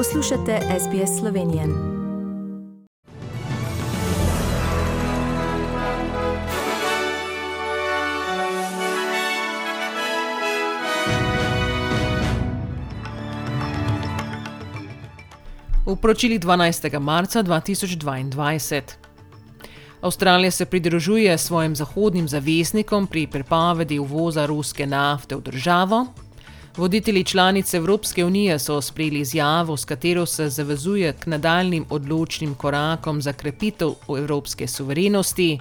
[0.00, 1.66] Poslušate SBS Slovenije.
[15.86, 16.98] V poročilih 12.
[16.98, 18.80] marca 2022.
[20.00, 26.06] Avstralija se pridružuje svojim zahodnim zaveznikom pri prepovedi uvoza ruske nafte v državo,
[26.76, 33.22] Voditelji članic Evropske unije so sprejeli izjavo, s katero se zavezuje k nadaljnim odločnim korakom
[33.22, 35.58] za krepitev evropske suverenosti,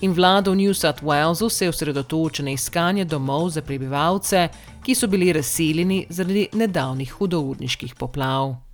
[0.00, 4.48] in vlada v New South Walesu se osredotoča na iskanje domov za prebivalce,
[4.84, 8.67] ki so bili razseljeni zaradi nedavnih hudourniških poplav.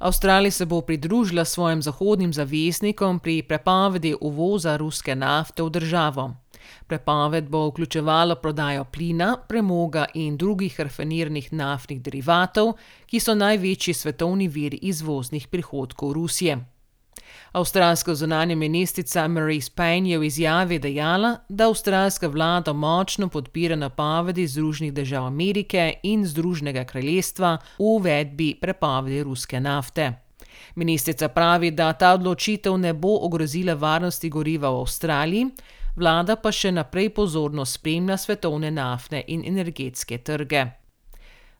[0.00, 6.34] Avstralija se bo pridružila svojim zahodnim zaveznikom pri prepovedi uvoza ruske nafte v državo.
[6.86, 12.72] Prepoved bo vključevala prodajo plina, premoga in drugih rafiniranih naftnih derivatov,
[13.06, 16.58] ki so največji svetovni vir izvoznih prihodkov Rusije.
[17.52, 24.46] Avstralska zunanja ministrica Maurice Payne je v izjavi dejala, da avstralska vlada močno podpira napovedi
[24.46, 30.12] Združenih držav Amerike in Združenega kraljestva v uvedbi prepovedi ruske nafte.
[30.74, 35.46] Ministrica pravi, da ta odločitev ne bo ogrozila varnosti goriva v Avstraliji,
[35.96, 40.79] vlada pa še naprej pozorno spremlja svetovne naftne in energetske trge.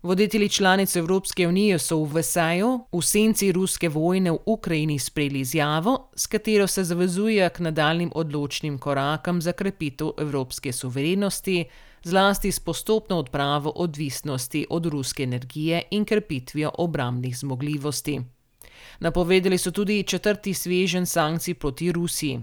[0.03, 6.09] Voditelji članic Evropske unije so v Vesaju, v senci ruske vojne v Ukrajini, sprejeli izjavo,
[6.17, 11.65] s katero se zavezuje k nadaljnim odločnim korakom za krepitev evropske suverenosti,
[12.03, 18.21] zlasti s postopno odpravo odvisnosti od ruske energije in krepitvijo obrambnih zmogljivosti.
[19.01, 22.41] Napovedali so tudi četrti svežen sankcij proti Rusiji.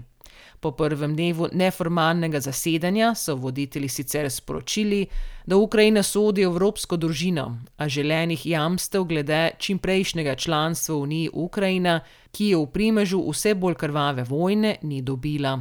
[0.60, 5.06] Po prvem dnevu neformalnega zasedanja so voditelji sicer sporočili,
[5.46, 12.00] da Ukrajina sodi v evropsko družino, a želenih jamstev glede čimprejšnjega članstva v Uniji Ukrajina,
[12.30, 15.58] ki je v primežu vse bolj krvave vojne, ni dobila.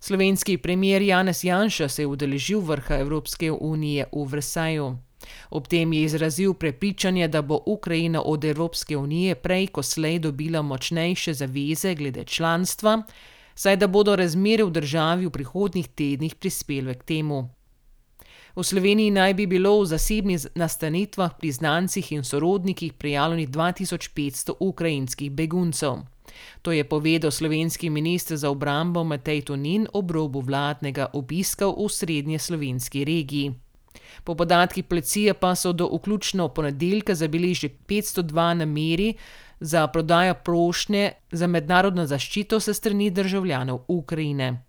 [0.00, 4.96] Slovenski premier Janez Janša se je udeležil vrha Evropske unije v Vrsaju.
[5.50, 10.62] Ob tem je izrazil prepričanje, da bo Ukrajina od Evropske unije prej ko slej dobila
[10.62, 13.02] močnejše zaveze glede članstva,
[13.58, 17.48] saj da bodo razmere v državi v prihodnjih tednih prispele k temu.
[18.54, 25.30] V Sloveniji naj bi bilo v zasebnih nastanitvah pri znancih in sorodnikih prijavljenih 2500 ukrajinskih
[25.30, 26.06] beguncev.
[26.62, 32.38] To je povedal slovenski ministr za obrambo Matej Tonin ob robu vladnega obiska v srednje
[32.38, 33.54] slovenski regiji.
[34.24, 39.14] Po podatkih policije pa so do vključno ponedeljka zabeležili 502 nameri,
[39.60, 44.68] za prodajo prošnje za mednarodno zaščito se strani državljanov Ukrajine.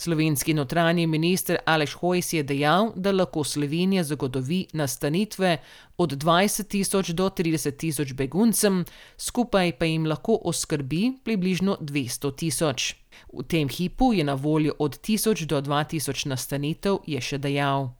[0.00, 5.56] Slovenski notranji minister Aleš Hojs je dejal, da lahko Slovenija zagotovi nastanitve
[5.96, 8.84] od 20 tisoč do 30 tisoč beguncem,
[9.16, 12.94] skupaj pa jim lahko oskrbi približno 200 tisoč.
[13.32, 17.90] V tem hipu je na voljo od 1000 do 2000 nastanitev, je še dejal.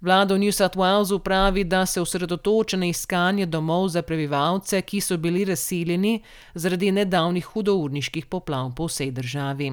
[0.00, 5.00] Vlada v New South Walesu pravi, da se osredotoča na iskanje domov za prebivalce, ki
[5.00, 6.22] so bili razseljeni
[6.54, 9.72] zaradi nedavnih hudourniških poplav po vsej državi.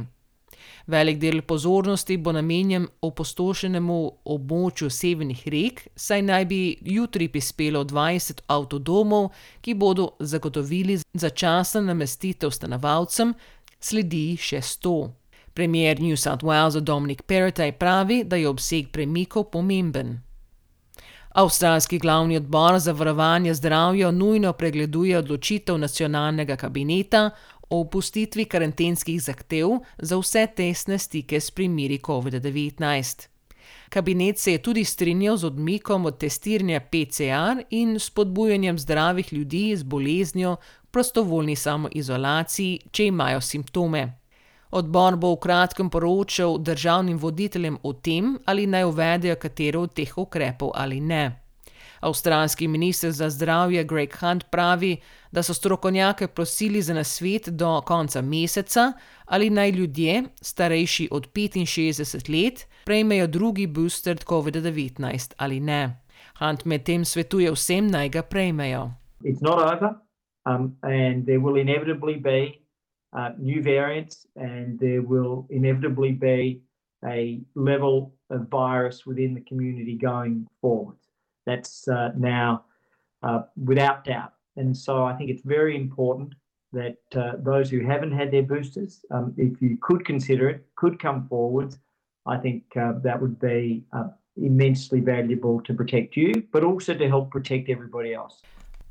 [0.88, 8.44] Velik del pozornosti bo namenjen opustošenemu območju severnih rek, saj naj bi jutri prispelo 20
[8.48, 9.30] avtodomov,
[9.62, 13.34] ki bodo zagotovili začasno namestitev stanovalcem,
[13.80, 14.98] sledi še 100.
[15.58, 20.20] Premier New South Wales Dominic Perrottet pravi, da je obseg premikov pomemben.
[21.30, 27.30] Avstralski glavni odbor za varovanje zdravja nujno pregleduje odločitev nacionalnega kabineta
[27.70, 33.28] o opustitvi karantenskih zahtev za vse tesne stike s primeri COVID-19.
[33.90, 39.84] Kabinet se je tudi strinjal z odmikom od testiranja PCR in spodbujanjem zdravih ljudi z
[39.84, 44.27] boleznijo v prostovoljni samoizolaciji, če imajo simptome.
[44.72, 50.18] Odbor bo v kratkem poročal državnim voditeljem o tem, ali naj uvedejo katero od teh
[50.18, 51.48] ukrepov ali ne.
[52.00, 54.98] Avstralski minister za zdravje Greg Hunt pravi,
[55.32, 58.94] da so strokovnjake prosili za nasvet do konca meseca,
[59.26, 66.02] ali naj ljudje, starejši od 65 let, prejmejo drugi booster COVID-19 ali ne.
[66.40, 68.92] Hunt medtem svetuje vsem naj ga prejmejo.
[69.24, 69.90] It's not over,
[70.46, 72.67] um, and there will inevitably be
[73.14, 76.62] uh, new variants, and there will inevitably be
[77.06, 80.98] a level of virus within the community going forward.
[81.46, 82.66] That's uh, now
[83.24, 84.34] uh, without doubt.
[84.58, 86.34] And so I think it's very important
[86.74, 91.00] that uh, those who haven't had their boosters, um, if you could consider it, could
[91.00, 91.76] come forward.
[92.26, 93.86] I think uh, that would be
[94.36, 98.42] immensely valuable to protect you, but also to help protect everybody else.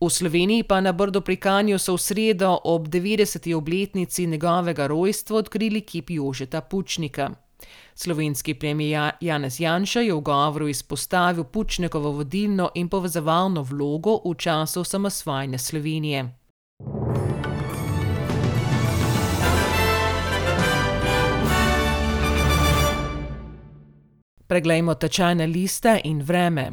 [0.01, 3.49] V Sloveniji pa na Brdo pri Kanju so v sredo ob 90.
[3.57, 7.31] obletnici njegovega rojstva odkrili kip Jožeta Pučnika.
[7.95, 14.81] Slovenski premijer Janez Janša je v govoru izpostavil Pučnikovo vodilno in povezovalno vlogo v času
[14.81, 16.29] osamosvajanja Slovenije.
[24.47, 26.73] Preglejmo tečajne liste in vreme.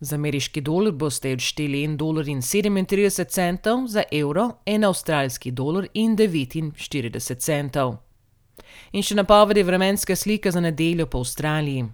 [0.00, 7.96] Za ameriški dolar boste odšteli 1,37 dolarja, za evro 1 avstralski dolar in 49 centov.
[8.92, 11.88] In še napovedi vremenske slike za nedeljo po Avstraliji.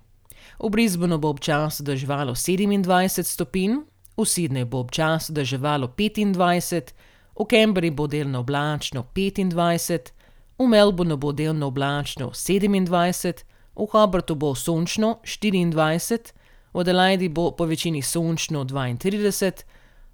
[0.61, 3.81] V Brisbaneu bo občasno deževalo 27 stopinj,
[4.17, 6.93] v Sydneyju bo občasno deževalo 25,
[7.35, 10.13] v Canberri bo delno oblačno 25,
[10.59, 16.44] v Melbournu bo delno oblačno 27, v Hobartu bo sončno 24, v
[16.75, 19.53] Adelaidi bo po večini sončno 32,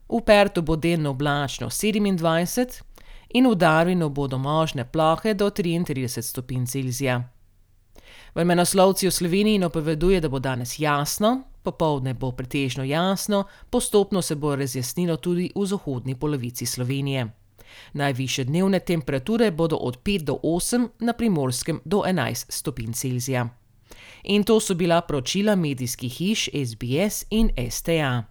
[0.08, 2.82] v Pertu bo delno oblačno 27
[3.30, 7.22] in v Darwinu bodo možne plohe do 33 stopinj Celzija.
[8.34, 14.56] Vremenoslovci v Sloveniji napoveduje, da bo danes jasno, popoldne bo pretežno jasno, postopno se bo
[14.56, 17.26] razjasnilo tudi v zahodni polovici Slovenije.
[17.92, 23.59] Najviše dnevne temperature bodo od 5 do 8, na primorskem do 11 stopinj Celzija.
[24.22, 28.24] In to so bila poročila medijskih hiš SBS in STA.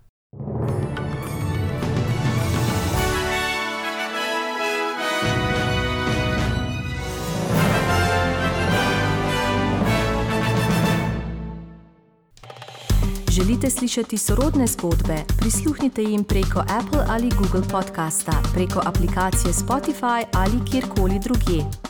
[13.32, 15.16] Želite slišati sorodne zgodbe?
[15.40, 21.89] Prisluhnite jim preko Apple ali Google podcasta, preko aplikacije Spotify ali kjerkoli drugje.